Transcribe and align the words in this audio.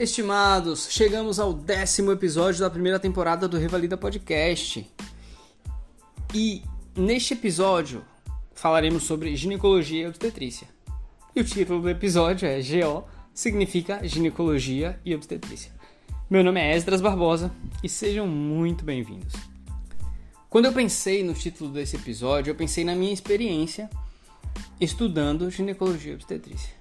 Estimados, 0.00 0.88
chegamos 0.90 1.38
ao 1.38 1.52
décimo 1.52 2.10
episódio 2.10 2.60
da 2.60 2.70
primeira 2.70 2.98
temporada 2.98 3.46
do 3.46 3.58
Revalida 3.58 3.98
Podcast. 3.98 4.90
E 6.34 6.62
neste 6.96 7.34
episódio 7.34 8.02
falaremos 8.54 9.02
sobre 9.02 9.36
ginecologia 9.36 10.04
e 10.04 10.06
obstetrícia. 10.06 10.66
E 11.36 11.42
o 11.42 11.44
título 11.44 11.82
do 11.82 11.90
episódio 11.90 12.48
é 12.48 12.62
GO, 12.62 13.04
significa 13.34 14.00
ginecologia 14.08 14.98
e 15.04 15.14
obstetrícia. 15.14 15.70
Meu 16.30 16.42
nome 16.42 16.60
é 16.60 16.74
Esdras 16.74 17.02
Barbosa 17.02 17.52
e 17.84 17.88
sejam 17.90 18.26
muito 18.26 18.82
bem-vindos. 18.82 19.34
Quando 20.48 20.64
eu 20.64 20.72
pensei 20.72 21.22
no 21.22 21.34
título 21.34 21.70
desse 21.70 21.96
episódio, 21.96 22.52
eu 22.52 22.54
pensei 22.54 22.84
na 22.84 22.94
minha 22.94 23.12
experiência 23.12 23.90
estudando 24.80 25.50
ginecologia 25.50 26.12
e 26.12 26.14
obstetrícia. 26.14 26.72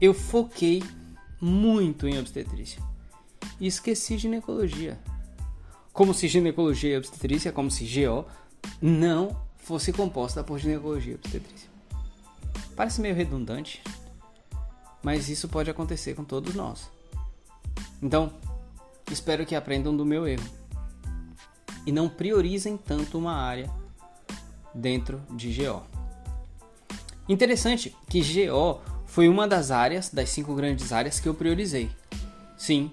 Eu 0.00 0.12
foquei 0.12 0.82
muito 1.44 2.08
em 2.08 2.18
obstetrícia. 2.18 2.82
E 3.60 3.66
esqueci 3.66 4.16
ginecologia. 4.16 4.98
Como 5.92 6.14
se 6.14 6.26
ginecologia 6.26 6.94
e 6.94 6.96
obstetrícia, 6.96 7.52
como 7.52 7.70
se 7.70 7.84
GO, 7.84 8.24
não 8.80 9.36
fosse 9.58 9.92
composta 9.92 10.42
por 10.42 10.58
ginecologia 10.58 11.12
e 11.12 11.16
obstetrícia. 11.16 11.68
Parece 12.74 13.00
meio 13.00 13.14
redundante, 13.14 13.82
mas 15.02 15.28
isso 15.28 15.46
pode 15.46 15.70
acontecer 15.70 16.14
com 16.14 16.24
todos 16.24 16.54
nós. 16.54 16.90
Então, 18.02 18.32
espero 19.10 19.44
que 19.44 19.54
aprendam 19.54 19.94
do 19.94 20.04
meu 20.04 20.26
erro 20.26 20.48
e 21.86 21.92
não 21.92 22.08
priorizem 22.08 22.78
tanto 22.78 23.18
uma 23.18 23.34
área 23.34 23.70
dentro 24.74 25.20
de 25.30 25.52
GO. 25.52 25.82
Interessante 27.28 27.94
que 28.08 28.20
GO 28.20 28.80
foi 29.14 29.28
uma 29.28 29.46
das 29.46 29.70
áreas, 29.70 30.08
das 30.08 30.30
cinco 30.30 30.56
grandes 30.56 30.92
áreas 30.92 31.20
que 31.20 31.28
eu 31.28 31.34
priorizei. 31.34 31.88
Sim, 32.56 32.90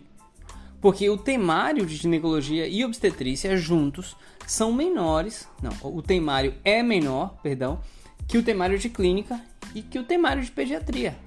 porque 0.80 1.10
o 1.10 1.18
temário 1.18 1.84
de 1.84 1.96
ginecologia 1.96 2.68
e 2.68 2.86
obstetrícia 2.86 3.58
juntos 3.58 4.16
são 4.46 4.72
menores, 4.72 5.48
não, 5.64 5.72
o 5.82 6.00
temário 6.00 6.54
é 6.64 6.84
menor, 6.84 7.40
perdão, 7.42 7.82
que 8.28 8.38
o 8.38 8.44
temário 8.44 8.78
de 8.78 8.88
clínica 8.88 9.42
e 9.74 9.82
que 9.82 9.98
o 9.98 10.04
temário 10.04 10.44
de 10.44 10.52
pediatria, 10.52 11.18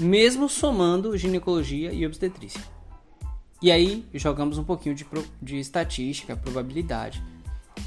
mesmo 0.00 0.48
somando 0.48 1.14
ginecologia 1.18 1.92
e 1.92 2.06
obstetrícia. 2.06 2.62
E 3.60 3.70
aí 3.70 4.06
jogamos 4.14 4.56
um 4.56 4.64
pouquinho 4.64 4.94
de, 4.94 5.06
de 5.42 5.58
estatística, 5.58 6.34
probabilidade. 6.34 7.22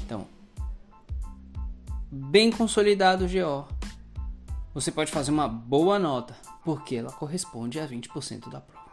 Então, 0.04 0.24
bem 2.08 2.52
consolidado 2.52 3.24
o 3.24 3.28
GO, 3.28 3.75
você 4.76 4.92
pode 4.92 5.10
fazer 5.10 5.30
uma 5.30 5.48
boa 5.48 5.98
nota, 5.98 6.36
porque 6.62 6.96
ela 6.96 7.10
corresponde 7.10 7.80
a 7.80 7.88
20% 7.88 8.50
da 8.50 8.60
prova. 8.60 8.90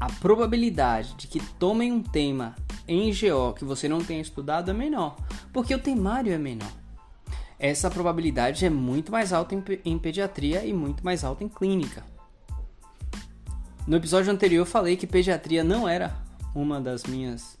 A 0.00 0.06
probabilidade 0.20 1.12
de 1.16 1.26
que 1.26 1.38
tomem 1.58 1.92
um 1.92 2.02
tema 2.02 2.56
em 2.88 3.10
GO 3.10 3.52
que 3.52 3.62
você 3.62 3.86
não 3.86 4.02
tenha 4.02 4.22
estudado 4.22 4.70
é 4.70 4.72
menor, 4.72 5.18
porque 5.52 5.74
o 5.74 5.78
temário 5.78 6.32
é 6.32 6.38
menor. 6.38 6.72
Essa 7.58 7.90
probabilidade 7.90 8.64
é 8.64 8.70
muito 8.70 9.12
mais 9.12 9.34
alta 9.34 9.54
em, 9.84 9.98
pediatria 9.98 10.64
e 10.64 10.72
muito 10.72 11.04
mais 11.04 11.22
alta 11.22 11.44
em 11.44 11.48
clínica. 11.50 12.02
No 13.86 13.98
episódio 13.98 14.32
anterior 14.32 14.62
eu 14.62 14.66
falei 14.66 14.96
que 14.96 15.06
pediatria 15.06 15.62
não 15.62 15.86
era 15.86 16.16
uma 16.54 16.80
das 16.80 17.04
minhas 17.04 17.58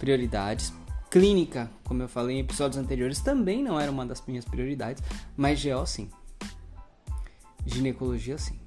prioridades, 0.00 0.72
Clínica, 1.14 1.70
como 1.84 2.02
eu 2.02 2.08
falei 2.08 2.38
em 2.38 2.40
episódios 2.40 2.76
anteriores, 2.76 3.20
também 3.20 3.62
não 3.62 3.78
era 3.78 3.88
uma 3.88 4.04
das 4.04 4.20
minhas 4.26 4.44
prioridades, 4.44 5.00
mas 5.36 5.64
GO 5.64 5.86
sim. 5.86 6.10
Ginecologia 7.64 8.36
sim. 8.36 8.58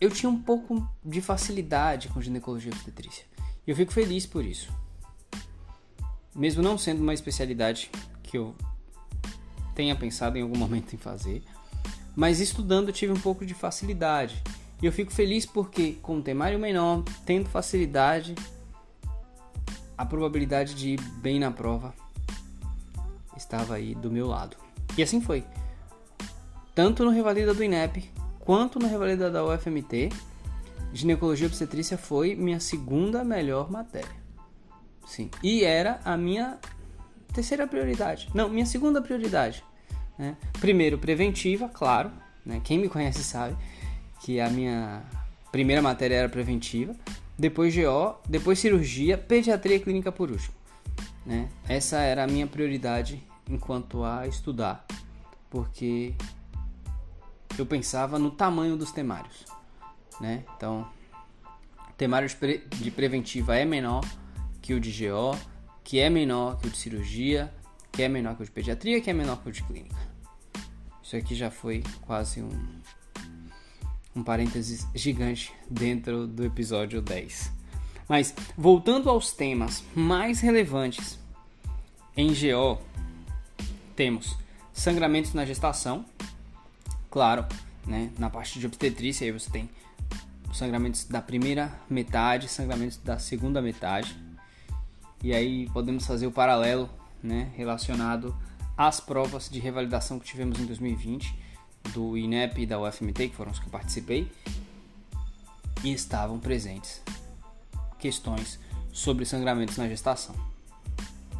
Eu 0.00 0.10
tinha 0.10 0.28
um 0.28 0.42
pouco 0.42 0.84
de 1.04 1.20
facilidade 1.20 2.08
com 2.08 2.20
ginecologia 2.20 2.72
e 2.72 2.74
obstetrícia. 2.74 3.24
E 3.64 3.70
eu 3.70 3.76
fico 3.76 3.92
feliz 3.92 4.26
por 4.26 4.44
isso. 4.44 4.68
Mesmo 6.34 6.60
não 6.60 6.76
sendo 6.76 7.00
uma 7.00 7.14
especialidade 7.14 7.88
que 8.24 8.36
eu 8.36 8.56
tenha 9.76 9.94
pensado 9.94 10.36
em 10.36 10.42
algum 10.42 10.58
momento 10.58 10.92
em 10.92 10.98
fazer, 10.98 11.44
mas 12.16 12.40
estudando 12.40 12.88
eu 12.88 12.92
tive 12.92 13.12
um 13.12 13.20
pouco 13.20 13.46
de 13.46 13.54
facilidade. 13.54 14.42
E 14.82 14.86
eu 14.86 14.90
fico 14.90 15.12
feliz 15.12 15.46
porque, 15.46 15.92
com 16.02 16.18
o 16.18 16.20
temário 16.20 16.58
menor, 16.58 17.04
tendo 17.24 17.48
facilidade, 17.48 18.34
a 20.02 20.04
probabilidade 20.04 20.74
de 20.74 20.94
ir 20.94 21.00
bem 21.18 21.38
na 21.38 21.52
prova 21.52 21.94
estava 23.36 23.76
aí 23.76 23.94
do 23.94 24.10
meu 24.10 24.26
lado. 24.26 24.56
E 24.98 25.02
assim 25.02 25.20
foi. 25.20 25.44
Tanto 26.74 27.04
no 27.04 27.10
Revalida 27.10 27.54
do 27.54 27.62
INEP 27.62 28.10
quanto 28.40 28.80
no 28.80 28.88
Revalida 28.88 29.30
da 29.30 29.44
UFMT, 29.44 30.08
ginecologia 30.92 31.46
obstetrícia 31.46 31.96
foi 31.96 32.34
minha 32.34 32.58
segunda 32.58 33.22
melhor 33.22 33.70
matéria. 33.70 34.10
Sim. 35.06 35.30
E 35.40 35.62
era 35.62 36.00
a 36.04 36.16
minha 36.16 36.58
terceira 37.32 37.64
prioridade. 37.64 38.28
Não, 38.34 38.48
minha 38.48 38.66
segunda 38.66 39.00
prioridade. 39.00 39.62
Né? 40.18 40.36
Primeiro, 40.60 40.98
preventiva, 40.98 41.68
claro. 41.68 42.10
Né? 42.44 42.60
Quem 42.64 42.76
me 42.76 42.88
conhece 42.88 43.22
sabe 43.22 43.56
que 44.20 44.40
a 44.40 44.50
minha 44.50 45.04
primeira 45.52 45.80
matéria 45.80 46.16
era 46.16 46.28
preventiva 46.28 46.92
depois 47.42 47.74
GO, 47.74 48.20
depois 48.28 48.60
cirurgia, 48.60 49.18
pediatria 49.18 49.80
clínica 49.80 50.12
por 50.12 50.30
último. 50.30 50.54
Né? 51.26 51.48
Essa 51.68 51.98
era 51.98 52.22
a 52.22 52.26
minha 52.28 52.46
prioridade 52.46 53.20
enquanto 53.50 54.04
a 54.04 54.28
estudar, 54.28 54.86
porque 55.50 56.14
eu 57.58 57.66
pensava 57.66 58.16
no 58.16 58.30
tamanho 58.30 58.76
dos 58.76 58.92
temários. 58.92 59.44
Né? 60.20 60.44
Então, 60.56 60.88
o 61.90 61.92
temário 61.94 62.28
de, 62.28 62.58
de 62.58 62.90
preventiva 62.92 63.56
é 63.56 63.64
menor 63.64 64.04
que 64.60 64.72
o 64.72 64.78
de 64.78 65.08
GO, 65.08 65.36
que 65.82 65.98
é 65.98 66.08
menor 66.08 66.60
que 66.60 66.68
o 66.68 66.70
de 66.70 66.76
cirurgia, 66.76 67.52
que 67.90 68.04
é 68.04 68.08
menor 68.08 68.36
que 68.36 68.42
o 68.42 68.44
de 68.44 68.52
pediatria, 68.52 69.00
que 69.00 69.10
é 69.10 69.12
menor 69.12 69.42
que 69.42 69.48
o 69.48 69.52
de 69.52 69.64
clínica. 69.64 69.96
Isso 71.02 71.16
aqui 71.16 71.34
já 71.34 71.50
foi 71.50 71.82
quase 72.02 72.40
um 72.40 72.50
um 74.14 74.22
parênteses 74.22 74.86
gigante 74.94 75.52
dentro 75.70 76.26
do 76.26 76.44
episódio 76.44 77.00
10. 77.00 77.52
Mas 78.08 78.34
voltando 78.56 79.08
aos 79.08 79.32
temas 79.32 79.82
mais 79.94 80.40
relevantes 80.40 81.18
em 82.16 82.28
GO, 82.28 82.78
temos 83.96 84.36
sangramentos 84.72 85.32
na 85.32 85.44
gestação, 85.44 86.04
claro, 87.10 87.46
né? 87.86 88.10
Na 88.18 88.28
parte 88.28 88.58
de 88.58 88.66
obstetrícia 88.66 89.24
aí 89.24 89.32
você 89.32 89.50
tem 89.50 89.70
sangramentos 90.52 91.04
da 91.04 91.22
primeira 91.22 91.72
metade, 91.88 92.48
sangramentos 92.48 92.98
da 92.98 93.18
segunda 93.18 93.62
metade. 93.62 94.14
E 95.22 95.32
aí 95.32 95.68
podemos 95.70 96.06
fazer 96.06 96.26
o 96.26 96.32
paralelo, 96.32 96.90
né, 97.22 97.50
relacionado 97.54 98.36
às 98.76 98.98
provas 99.00 99.48
de 99.48 99.60
revalidação 99.60 100.18
que 100.18 100.26
tivemos 100.26 100.58
em 100.58 100.66
2020 100.66 101.51
do 101.90 102.16
INEP 102.16 102.62
e 102.62 102.66
da 102.66 102.80
UFMT, 102.80 103.28
que 103.28 103.36
foram 103.36 103.50
os 103.52 103.58
que 103.58 103.66
eu 103.66 103.70
participei, 103.70 104.30
e 105.84 105.92
estavam 105.92 106.38
presentes 106.38 107.02
questões 107.98 108.58
sobre 108.92 109.24
sangramentos 109.24 109.76
na 109.76 109.88
gestação. 109.88 110.34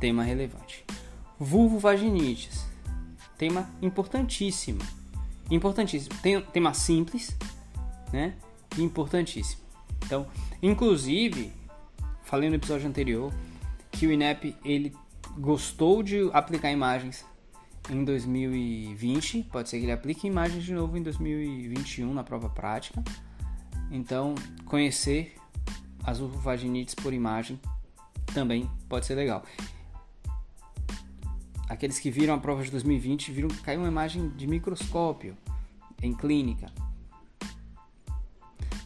Tema 0.00 0.22
relevante. 0.22 0.84
Vulvovaginites. 1.38 2.64
Tema 3.36 3.69
importantíssimo. 3.80 4.80
Importantíssimo. 5.50 6.14
Tema 6.53 6.74
simples, 6.74 7.36
né? 8.12 8.34
E 8.76 8.82
importantíssimo. 8.82 9.62
Então, 10.04 10.26
inclusive, 10.62 11.53
falei 12.22 12.48
no 12.48 12.56
episódio 12.56 12.88
anterior 12.88 13.32
que 13.91 14.06
o 14.06 14.12
INEP 14.12 14.56
ele 14.64 14.94
gostou 15.39 16.03
de 16.03 16.28
aplicar 16.33 16.71
imagens 16.71 17.24
em 17.90 18.04
2020, 18.04 19.44
pode 19.44 19.68
ser 19.68 19.78
que 19.78 19.84
ele 19.84 19.92
aplique 19.92 20.26
imagens 20.26 20.64
de 20.64 20.72
novo 20.72 20.96
em 20.96 21.02
2021 21.02 22.12
na 22.12 22.22
prova 22.22 22.48
prática. 22.48 23.02
Então, 23.90 24.34
conhecer 24.64 25.34
as 26.04 26.18
vulvovaginites 26.18 26.94
por 26.94 27.12
imagem 27.12 27.60
também 28.32 28.70
pode 28.88 29.06
ser 29.06 29.14
legal. 29.14 29.44
Aqueles 31.68 31.98
que 31.98 32.10
viram 32.10 32.34
a 32.34 32.38
prova 32.38 32.62
de 32.62 32.70
2020 32.70 33.32
viram 33.32 33.48
que 33.48 33.60
caiu 33.62 33.80
uma 33.80 33.88
imagem 33.88 34.28
de 34.30 34.46
microscópio 34.46 35.36
em 36.02 36.12
clínica. 36.12 36.66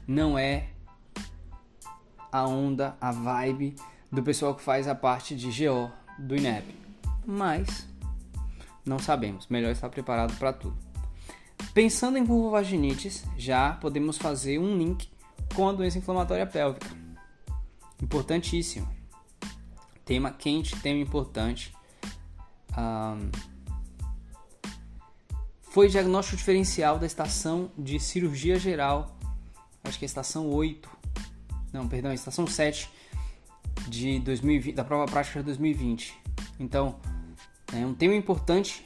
Não 0.07 0.39
é 0.39 0.69
a 2.31 2.47
onda, 2.47 2.97
a 3.01 3.11
vibe 3.11 3.75
do 4.11 4.23
pessoal 4.23 4.55
que 4.55 4.63
faz 4.63 4.87
a 4.87 4.95
parte 4.95 5.35
de 5.35 5.49
GO 5.49 5.91
do 6.19 6.37
INEP. 6.37 6.65
Mas 7.27 7.89
não 8.87 8.99
sabemos, 8.99 9.47
melhor 9.49 9.73
estar 9.73 9.89
preparado 9.89 10.37
para 10.39 10.53
tudo. 10.53 10.77
Pensando 11.75 12.17
em 12.17 12.25
vulvovaginites, 12.25 13.25
já 13.37 13.73
podemos 13.73 14.17
fazer 14.17 14.59
um 14.59 14.79
link 14.79 15.09
com 15.55 15.69
a 15.69 15.73
doença 15.73 15.99
inflamatória 15.99 16.47
pélvica. 16.47 16.87
Importantíssimo. 18.01 18.89
Tema 20.05 20.31
quente, 20.31 20.77
tema 20.77 21.01
importante. 21.01 21.75
Um, 22.79 23.31
foi 25.63 25.89
diagnóstico 25.89 26.37
diferencial 26.37 26.99
da 26.99 27.07
estação 27.07 27.71
de 27.77 27.99
cirurgia 28.01 28.59
geral, 28.59 29.15
acho 29.85 29.99
que 29.99 30.05
é 30.05 30.07
estação 30.07 30.49
8, 30.49 30.89
não, 31.73 31.87
perdão, 31.87 32.11
a 32.11 32.15
estação 32.15 32.47
7 32.47 32.91
de 33.89 34.19
2020, 34.21 34.75
da 34.75 34.85
prova 34.85 35.05
prática 35.05 35.41
de 35.41 35.45
2020. 35.47 36.17
Então, 36.59 36.99
é 37.73 37.85
um 37.85 37.95
tema 37.95 38.15
importante 38.15 38.85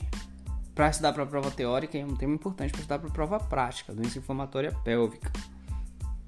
para 0.75 0.89
estudar 0.89 1.13
para 1.13 1.25
a 1.25 1.27
prova 1.27 1.51
teórica 1.51 1.99
e 1.99 2.01
é 2.01 2.07
um 2.07 2.17
tema 2.17 2.35
importante 2.35 2.71
para 2.71 2.81
estudar 2.81 2.99
para 2.99 3.09
a 3.09 3.13
prova 3.13 3.39
prática, 3.39 3.93
doença 3.93 4.19
inflamatória 4.19 4.73
pélvica. 4.85 5.31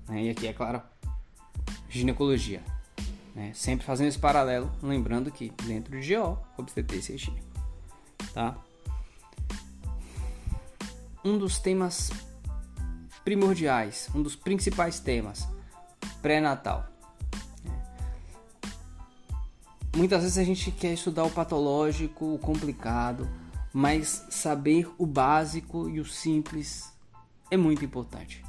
Né? 0.09 0.25
E 0.25 0.31
aqui, 0.31 0.47
é 0.47 0.53
claro, 0.53 0.83
ginecologia. 1.89 2.63
Né? 3.35 3.53
Sempre 3.55 3.87
fazendo 3.87 4.09
esse 4.09 4.19
paralelo, 4.19 4.71
lembrando 4.83 5.31
que 5.31 5.51
dentro 5.65 5.99
de 5.99 6.15
GO, 6.15 6.39
obstetrícia 6.59 7.15
e 7.15 7.19
gineco. 7.19 7.47
Tá? 8.35 8.57
Um 11.25 11.39
dos 11.39 11.59
temas 11.59 12.11
primordiais, 13.25 14.11
um 14.15 14.23
dos 14.23 14.37
principais 14.37 15.01
temas, 15.01 15.49
pré-natal. 16.21 16.92
Muitas 20.03 20.25
vezes 20.25 20.39
a 20.39 20.43
gente 20.43 20.73
quer 20.73 20.95
estudar 20.95 21.23
o 21.23 21.31
patológico, 21.31 22.35
o 22.35 22.37
complicado, 22.37 23.29
mas 23.73 24.27
saber 24.31 24.91
o 24.99 25.07
básico 25.07 25.89
e 25.89 26.01
o 26.01 26.05
simples 26.05 26.93
é 27.53 27.57
muito 27.57 27.85
importante. 27.85 28.45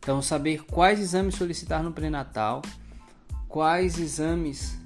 Então, 0.00 0.20
saber 0.20 0.64
quais 0.64 0.98
exames 0.98 1.36
solicitar 1.36 1.84
no 1.84 1.92
pré-natal, 1.92 2.62
quais 3.46 3.96
exames 3.96 4.76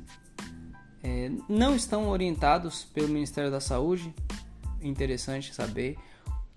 é, 1.03 1.31
não 1.49 1.75
estão 1.75 2.11
orientados 2.11 2.85
pelo 2.85 3.09
Ministério 3.09 3.50
da 3.50 3.59
Saúde, 3.59 4.14
interessante 4.82 5.55
saber 5.55 5.97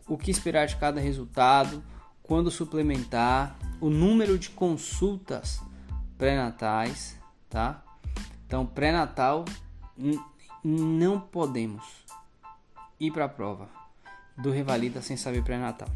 o 0.05 0.17
que 0.17 0.31
esperar 0.31 0.67
de 0.67 0.75
cada 0.75 0.99
resultado, 0.99 1.81
quando 2.21 2.51
suplementar, 2.51 3.57
o 3.79 3.89
número 3.89 4.37
de 4.37 4.49
consultas 4.49 5.61
pré-natais, 6.17 7.15
tá? 7.49 7.84
Então, 8.55 8.65
pré-natal 8.65 9.43
não 10.63 11.19
podemos 11.19 11.83
ir 12.97 13.11
para 13.11 13.25
a 13.25 13.27
prova 13.27 13.69
do 14.37 14.49
Revalida 14.49 15.01
sem 15.01 15.17
saber 15.17 15.43
pré-natal. 15.43 15.89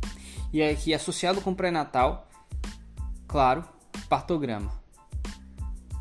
E 0.52 0.62
aqui 0.62 0.94
associado 0.94 1.40
com 1.40 1.56
pré-natal, 1.56 2.28
claro, 3.30 3.64
partograma. 4.10 4.78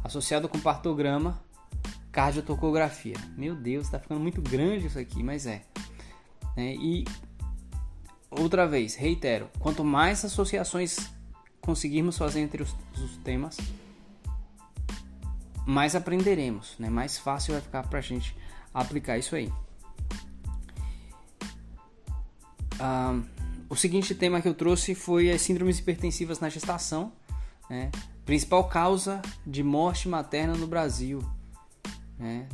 Associado 0.03 0.49
com 0.49 0.59
partograma, 0.59 1.41
cardiotocografia. 2.11 3.15
Meu 3.37 3.55
Deus, 3.55 3.85
está 3.85 4.01
ficando 4.01 4.19
muito 4.19 4.43
grande 4.43 4.89
isso 4.89 4.99
aqui, 4.99 5.23
mas 5.23 5.47
é. 5.47 5.63
é. 6.57 6.75
E 6.75 7.05
outra 8.29 8.67
vez, 8.67 8.97
reitero, 8.97 9.49
quanto 9.61 9.85
mais 9.85 10.25
associações 10.25 11.09
conseguirmos 11.61 12.19
fazer 12.19 12.41
entre 12.41 12.65
os, 12.65 12.75
os 12.97 13.17
temas, 13.19 13.57
mais 15.69 15.95
aprenderemos, 15.95 16.75
né? 16.79 16.89
mais 16.89 17.19
fácil 17.19 17.53
vai 17.53 17.61
ficar 17.61 17.83
para 17.83 17.99
a 17.99 18.03
gente 18.03 18.35
aplicar 18.73 19.19
isso 19.19 19.37
aí. 19.37 19.53
Ah, 22.81 23.21
o 23.69 23.77
seguinte 23.77 24.15
tema 24.15 24.41
que 24.41 24.49
eu 24.49 24.55
trouxe 24.55 24.95
foi 24.95 25.31
as 25.31 25.43
síndromes 25.43 25.79
hipertensivas 25.79 26.41
na 26.41 26.49
gestação, 26.49 27.13
né? 27.69 27.91
principal 28.25 28.67
causa 28.67 29.21
de 29.47 29.63
morte 29.63 30.09
materna 30.09 30.55
no 30.55 30.67
Brasil, 30.67 31.23
né? 32.19 32.49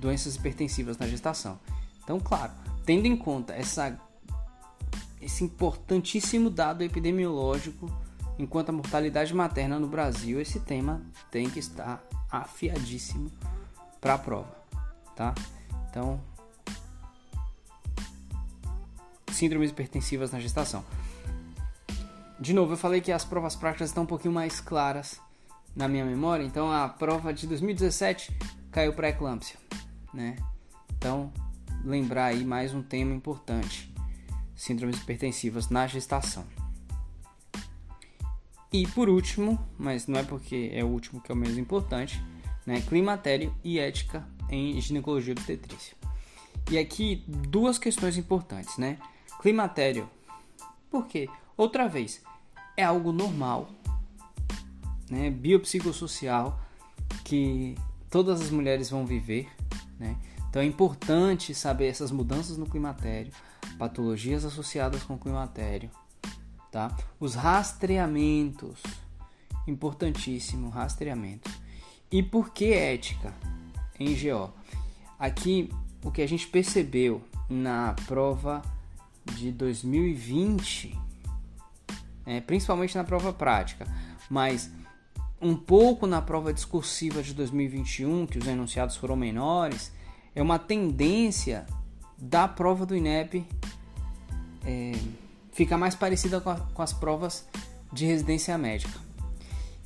doenças 0.00 0.34
hipertensivas 0.34 0.96
na 0.96 1.06
gestação. 1.06 1.60
Então, 2.02 2.18
claro, 2.18 2.52
tendo 2.86 3.04
em 3.04 3.18
conta 3.18 3.52
essa, 3.52 4.00
esse 5.20 5.44
importantíssimo 5.44 6.48
dado 6.48 6.82
epidemiológico 6.82 7.86
enquanto 8.38 8.70
a 8.70 8.72
mortalidade 8.72 9.34
materna 9.34 9.78
no 9.78 9.86
Brasil, 9.86 10.40
esse 10.40 10.58
tema 10.60 11.02
tem 11.30 11.50
que 11.50 11.58
estar 11.58 12.02
afiadíssimo 12.30 13.30
para 14.00 14.14
a 14.14 14.18
prova, 14.18 14.54
tá? 15.16 15.34
Então, 15.90 16.20
síndromes 19.32 19.70
hipertensivas 19.70 20.30
na 20.30 20.40
gestação. 20.40 20.84
De 22.38 22.52
novo, 22.52 22.72
eu 22.72 22.76
falei 22.76 23.00
que 23.00 23.12
as 23.12 23.24
provas 23.24 23.54
práticas 23.54 23.90
estão 23.90 24.02
um 24.02 24.06
pouquinho 24.06 24.34
mais 24.34 24.60
claras 24.60 25.20
na 25.74 25.88
minha 25.88 26.04
memória, 26.04 26.44
então 26.44 26.70
a 26.70 26.88
prova 26.88 27.32
de 27.32 27.46
2017 27.46 28.36
caiu 28.70 28.92
para 28.92 29.08
eclâmpsia, 29.08 29.56
né? 30.12 30.36
Então, 30.96 31.32
lembrar 31.84 32.26
aí 32.26 32.44
mais 32.44 32.74
um 32.74 32.82
tema 32.82 33.14
importante: 33.14 33.92
síndromes 34.54 34.98
hipertensivas 34.98 35.68
na 35.68 35.86
gestação. 35.86 36.44
E 38.74 38.88
por 38.88 39.08
último, 39.08 39.56
mas 39.78 40.08
não 40.08 40.18
é 40.18 40.24
porque 40.24 40.68
é 40.72 40.82
o 40.82 40.88
último 40.88 41.20
que 41.20 41.30
é 41.30 41.34
o 41.34 41.38
menos 41.38 41.56
importante, 41.56 42.20
né? 42.66 42.80
Climatério 42.80 43.54
e 43.62 43.78
ética 43.78 44.26
em 44.50 44.80
ginecologia 44.80 45.30
obstetrícia. 45.30 45.96
E 46.68 46.76
aqui 46.76 47.22
duas 47.28 47.78
questões 47.78 48.16
importantes, 48.18 48.76
né? 48.76 48.98
Climatério, 49.40 50.10
por 50.90 51.06
quê? 51.06 51.28
Outra 51.56 51.86
vez, 51.86 52.20
é 52.76 52.82
algo 52.82 53.12
normal, 53.12 53.70
né? 55.08 55.30
Biopsicossocial 55.30 56.58
que 57.24 57.76
todas 58.10 58.40
as 58.40 58.50
mulheres 58.50 58.90
vão 58.90 59.06
viver, 59.06 59.46
né? 60.00 60.16
Então 60.50 60.60
é 60.60 60.64
importante 60.64 61.54
saber 61.54 61.86
essas 61.86 62.10
mudanças 62.10 62.56
no 62.56 62.66
climatério, 62.66 63.32
patologias 63.78 64.44
associadas 64.44 65.04
com 65.04 65.14
o 65.14 65.18
climatério, 65.18 65.92
tá? 66.74 66.92
Os 67.20 67.36
rastreamentos, 67.36 68.82
importantíssimo, 69.64 70.70
rastreamento. 70.70 71.48
E 72.10 72.20
por 72.20 72.50
que 72.50 72.72
ética 72.72 73.32
em 73.98 74.12
GO? 74.12 74.52
Aqui 75.16 75.70
o 76.02 76.10
que 76.10 76.20
a 76.20 76.26
gente 76.26 76.48
percebeu 76.48 77.22
na 77.48 77.94
prova 78.06 78.60
de 79.24 79.52
2020, 79.52 80.98
é, 82.26 82.40
principalmente 82.40 82.96
na 82.96 83.04
prova 83.04 83.32
prática, 83.32 83.86
mas 84.28 84.68
um 85.40 85.54
pouco 85.54 86.08
na 86.08 86.20
prova 86.20 86.52
discursiva 86.52 87.22
de 87.22 87.34
2021, 87.34 88.26
que 88.26 88.38
os 88.38 88.48
enunciados 88.48 88.96
foram 88.96 89.14
menores, 89.14 89.92
é 90.34 90.42
uma 90.42 90.58
tendência 90.58 91.66
da 92.18 92.48
prova 92.48 92.84
do 92.84 92.96
INEP 92.96 93.46
é, 94.66 94.92
fica 95.54 95.78
mais 95.78 95.94
parecida 95.94 96.40
com, 96.40 96.50
a, 96.50 96.56
com 96.56 96.82
as 96.82 96.92
provas 96.92 97.46
de 97.92 98.04
residência 98.04 98.58
médica. 98.58 98.98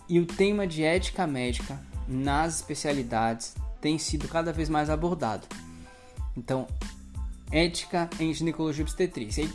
E 0.08 0.18
o 0.18 0.26
tema 0.26 0.66
de 0.66 0.82
ética 0.82 1.26
médica 1.26 1.78
nas 2.08 2.56
especialidades 2.56 3.54
tem 3.80 3.98
sido 3.98 4.26
cada 4.26 4.52
vez 4.52 4.68
mais 4.68 4.88
abordado. 4.88 5.46
Então, 6.36 6.66
ética 7.52 8.08
em 8.18 8.32
ginecologia 8.32 8.82
obstetrícia. 8.82 9.48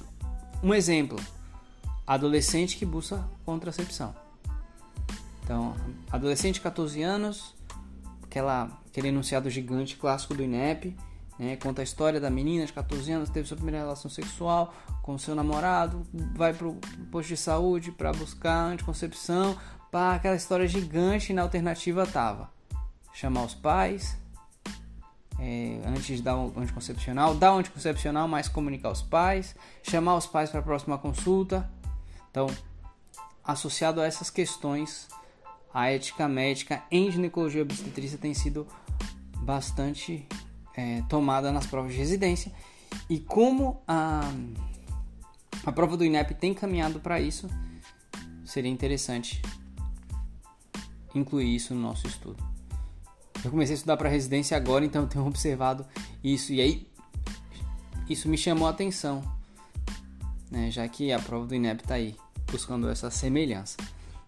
Um 0.61 0.73
exemplo: 0.73 1.19
adolescente 2.05 2.77
que 2.77 2.85
busca 2.85 3.27
contracepção. 3.45 4.15
Então, 5.43 5.75
adolescente 6.11 6.55
de 6.55 6.61
14 6.61 7.01
anos, 7.01 7.53
aquela, 8.23 8.69
aquele 8.87 9.09
enunciado 9.09 9.49
gigante 9.49 9.97
clássico 9.97 10.33
do 10.33 10.43
INEP, 10.43 10.95
né, 11.39 11.55
conta 11.55 11.81
a 11.81 11.83
história 11.83 12.19
da 12.19 12.29
menina 12.29 12.65
de 12.65 12.73
14 12.73 13.11
anos, 13.11 13.29
teve 13.29 13.47
sua 13.47 13.57
primeira 13.57 13.79
relação 13.79 14.09
sexual 14.09 14.73
com 15.01 15.17
seu 15.17 15.35
namorado, 15.35 16.05
vai 16.35 16.53
pro 16.53 16.77
posto 17.11 17.29
de 17.29 17.37
saúde 17.37 17.91
para 17.91 18.11
buscar 18.11 18.65
anticoncepção, 18.65 19.57
pá, 19.91 20.15
aquela 20.15 20.35
história 20.35 20.67
gigante 20.67 21.31
e 21.31 21.35
na 21.35 21.41
alternativa 21.41 22.05
tava 22.05 22.51
chamar 23.13 23.43
os 23.43 23.53
pais 23.53 24.17
é, 25.39 25.81
antes 25.85 26.17
de 26.17 26.21
dar 26.21 26.37
o 26.37 26.53
anticoncepcional, 26.57 27.35
dar 27.35 27.53
o 27.53 27.57
anticoncepcional, 27.57 28.27
mas 28.27 28.47
comunicar 28.47 28.89
os 28.91 29.01
pais, 29.01 29.55
chamar 29.81 30.15
os 30.15 30.25
pais 30.25 30.49
para 30.49 30.59
a 30.59 30.63
próxima 30.63 30.97
consulta. 30.97 31.69
Então, 32.31 32.47
associado 33.43 33.99
a 34.01 34.05
essas 34.05 34.29
questões, 34.29 35.07
a 35.73 35.89
ética 35.89 36.27
médica 36.27 36.83
em 36.89 37.11
ginecologia 37.11 37.61
obstetrícia 37.61 38.17
tem 38.17 38.33
sido 38.33 38.67
bastante 39.39 40.27
é, 40.75 41.01
tomada 41.09 41.51
nas 41.51 41.65
provas 41.65 41.91
de 41.91 41.97
residência 41.97 42.51
e 43.09 43.19
como 43.19 43.81
a, 43.87 44.21
a 45.65 45.71
prova 45.71 45.97
do 45.97 46.05
INEP 46.05 46.33
tem 46.35 46.53
caminhado 46.53 46.99
para 46.99 47.19
isso, 47.19 47.49
seria 48.45 48.71
interessante 48.71 49.41
incluir 51.13 51.55
isso 51.55 51.73
no 51.73 51.81
nosso 51.81 52.07
estudo. 52.07 52.43
Eu 53.43 53.51
comecei 53.51 53.73
a 53.73 53.77
estudar 53.77 53.97
para 53.97 54.09
residência 54.09 54.55
agora, 54.55 54.85
então 54.85 55.07
tenho 55.07 55.25
observado 55.27 55.85
isso 56.23 56.53
e 56.53 56.61
aí 56.61 56.87
isso 58.09 58.27
me 58.27 58.37
chamou 58.37 58.67
a 58.67 58.71
atenção, 58.71 59.23
né, 60.51 60.69
já 60.69 60.87
que 60.87 61.11
a 61.11 61.19
prova 61.19 61.45
do 61.45 61.55
INEP 61.55 61.81
está 61.81 61.95
aí 61.95 62.15
buscando 62.51 62.89
essa 62.89 63.09
semelhança. 63.09 63.77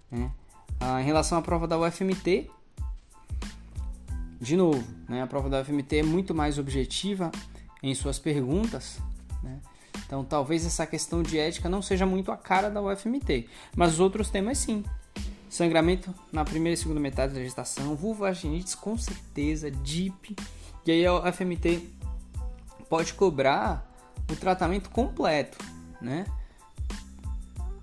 Né. 0.10 0.32
Ah, 0.80 1.02
em 1.02 1.06
relação 1.06 1.38
à 1.38 1.42
prova 1.42 1.68
da 1.68 1.78
UFMT, 1.78 2.50
de 4.40 4.56
novo, 4.56 4.84
né, 5.08 5.22
a 5.22 5.28
prova 5.28 5.50
da 5.50 5.62
UFMT 5.62 5.98
é 5.98 6.04
muito 6.04 6.34
mais 6.34 6.58
objetiva 6.58 7.32
em 7.82 7.94
suas 7.94 8.20
perguntas, 8.20 9.00
né, 9.44 9.60
Então 10.06 10.24
talvez 10.24 10.66
essa 10.66 10.86
questão 10.86 11.24
de 11.24 11.40
ética 11.40 11.70
não 11.70 11.82
seja 11.82 12.06
muito 12.06 12.32
a 12.32 12.38
cara 12.38 12.70
da 12.70 12.82
UFMT, 12.82 13.48
mas 13.76 13.94
os 13.94 14.00
outros 14.00 14.30
temas 14.30 14.58
sim. 14.58 14.84
Sangramento 15.50 16.14
na 16.34 16.44
primeira 16.44 16.74
e 16.74 16.78
segunda 16.78 17.00
metade 17.00 17.34
da 17.34 17.42
gestação, 17.42 17.96
vulvaginites 17.96 18.76
com 18.76 18.98
certeza, 18.98 19.72
DIP. 19.72 20.36
E 20.86 20.92
aí 20.92 21.06
a 21.06 21.14
UFMT 21.14 21.90
pode 22.90 23.14
cobrar 23.14 23.90
o 24.30 24.36
tratamento 24.36 24.90
completo, 24.90 25.58
né? 26.02 26.26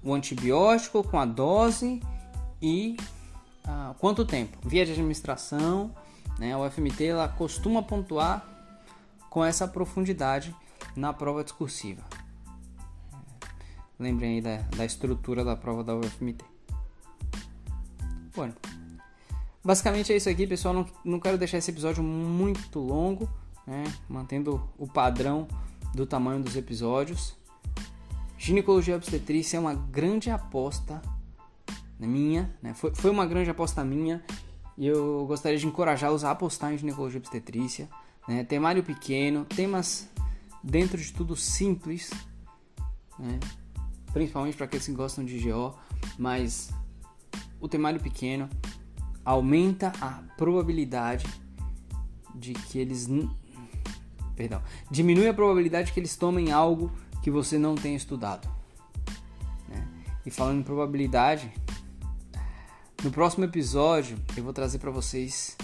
O 0.02 0.12
antibiótico 0.12 1.02
com 1.02 1.18
a 1.18 1.24
dose 1.24 2.02
e 2.60 2.96
ah, 3.64 3.94
quanto 3.98 4.24
tempo? 4.24 4.58
Via 4.62 4.84
de 4.84 4.92
administração, 4.92 5.94
né? 6.42 6.52
A 6.52 6.58
UFMT 6.58 7.04
ela 7.04 7.28
costuma 7.28 7.84
pontuar 7.84 8.44
com 9.30 9.44
essa 9.44 9.68
profundidade 9.68 10.52
na 10.96 11.12
prova 11.12 11.44
discursiva. 11.44 12.02
Lembrem 13.96 14.34
aí 14.34 14.40
da, 14.40 14.56
da 14.76 14.84
estrutura 14.84 15.44
da 15.44 15.54
prova 15.54 15.84
da 15.84 15.94
UFMT. 15.94 16.44
Bom, 18.34 18.50
basicamente 19.64 20.12
é 20.12 20.16
isso 20.16 20.28
aqui, 20.28 20.44
pessoal. 20.44 20.74
Não, 20.74 20.86
não 21.04 21.20
quero 21.20 21.38
deixar 21.38 21.58
esse 21.58 21.70
episódio 21.70 22.02
muito 22.02 22.80
longo, 22.80 23.30
né? 23.64 23.84
mantendo 24.08 24.68
o 24.76 24.88
padrão 24.88 25.46
do 25.94 26.04
tamanho 26.04 26.42
dos 26.42 26.56
episódios. 26.56 27.36
Ginecologia 28.36 28.96
obstetrícia 28.96 29.58
é 29.58 29.60
uma 29.60 29.74
grande 29.74 30.28
aposta 30.28 31.00
minha, 32.00 32.52
né? 32.60 32.74
foi, 32.74 32.92
foi 32.92 33.12
uma 33.12 33.24
grande 33.24 33.48
aposta 33.48 33.84
minha 33.84 34.24
e 34.76 34.86
eu 34.86 35.26
gostaria 35.26 35.58
de 35.58 35.66
encorajá-los 35.66 36.24
a 36.24 36.30
apostar 36.30 36.72
em 36.72 36.78
ginecologia 36.78 37.18
obstetrícia. 37.18 37.88
Né? 38.26 38.44
Temário 38.44 38.82
pequeno, 38.82 39.44
temas 39.44 40.08
dentro 40.62 40.98
de 40.98 41.12
tudo 41.12 41.36
simples, 41.36 42.10
né? 43.18 43.38
principalmente 44.12 44.56
para 44.56 44.66
aqueles 44.66 44.86
que 44.86 44.92
gostam 44.92 45.24
de 45.24 45.38
GO, 45.38 45.74
mas 46.18 46.70
o 47.60 47.68
temário 47.68 48.00
pequeno 48.00 48.48
aumenta 49.24 49.92
a 50.00 50.22
probabilidade 50.36 51.26
de 52.34 52.54
que 52.54 52.78
eles 52.78 53.08
perdão, 54.34 54.62
diminui 54.90 55.28
a 55.28 55.34
probabilidade 55.34 55.92
que 55.92 56.00
eles 56.00 56.16
tomem 56.16 56.50
algo 56.50 56.90
que 57.22 57.30
você 57.30 57.58
não 57.58 57.74
tenha 57.74 57.96
estudado. 57.96 58.48
Né? 59.68 59.86
E 60.26 60.30
falando 60.30 60.60
em 60.60 60.62
probabilidade, 60.62 61.52
no 63.02 63.10
próximo 63.10 63.44
episódio 63.44 64.16
eu 64.36 64.44
vou 64.44 64.52
trazer 64.52 64.78
para 64.78 64.90
vocês 64.90 65.56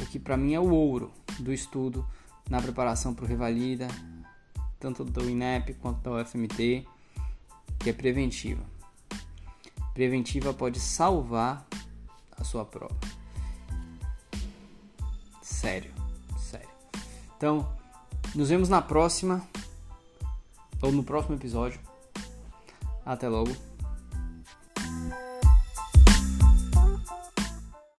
o 0.00 0.06
que 0.06 0.18
para 0.18 0.36
mim 0.36 0.54
é 0.54 0.60
o 0.60 0.70
ouro 0.70 1.12
do 1.38 1.52
estudo 1.52 2.06
na 2.48 2.60
preparação 2.60 3.14
para 3.14 3.24
o 3.24 3.28
Revalida, 3.28 3.86
tanto 4.80 5.04
do 5.04 5.30
INEP 5.30 5.74
quanto 5.74 6.00
da 6.00 6.20
UFMT, 6.20 6.84
que 7.78 7.90
é 7.90 7.92
preventiva. 7.92 8.64
Preventiva 9.94 10.52
pode 10.52 10.80
salvar 10.80 11.66
a 12.36 12.42
sua 12.42 12.64
prova. 12.64 12.98
Sério, 15.40 15.92
sério. 16.38 16.68
Então, 17.36 17.70
nos 18.34 18.48
vemos 18.48 18.68
na 18.68 18.82
próxima 18.82 19.46
ou 20.82 20.90
no 20.90 21.04
próximo 21.04 21.36
episódio. 21.36 21.78
Até 23.04 23.28
logo. 23.28 23.69